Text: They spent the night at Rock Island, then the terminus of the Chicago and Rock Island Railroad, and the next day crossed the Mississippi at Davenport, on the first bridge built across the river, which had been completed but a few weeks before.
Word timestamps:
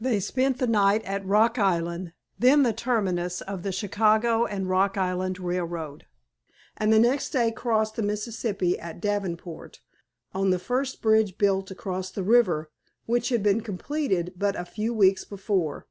They 0.00 0.20
spent 0.20 0.56
the 0.56 0.66
night 0.66 1.02
at 1.04 1.26
Rock 1.26 1.58
Island, 1.58 2.14
then 2.38 2.62
the 2.62 2.72
terminus 2.72 3.42
of 3.42 3.62
the 3.62 3.72
Chicago 3.72 4.46
and 4.46 4.70
Rock 4.70 4.96
Island 4.96 5.38
Railroad, 5.38 6.06
and 6.78 6.90
the 6.90 6.98
next 6.98 7.28
day 7.28 7.50
crossed 7.52 7.96
the 7.96 8.02
Mississippi 8.02 8.78
at 8.78 9.02
Davenport, 9.02 9.82
on 10.32 10.48
the 10.48 10.58
first 10.58 11.02
bridge 11.02 11.36
built 11.36 11.70
across 11.70 12.10
the 12.10 12.22
river, 12.24 12.70
which 13.04 13.28
had 13.28 13.42
been 13.42 13.60
completed 13.60 14.32
but 14.34 14.58
a 14.58 14.64
few 14.64 14.94
weeks 14.94 15.26
before. 15.26 15.86